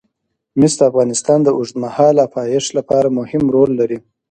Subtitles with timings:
[0.59, 3.97] مس د افغانستان د اوږدمهاله پایښت لپاره مهم رول لري.